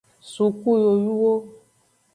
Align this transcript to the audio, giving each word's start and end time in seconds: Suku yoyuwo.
Suku 0.31 0.67
yoyuwo. 0.83 1.33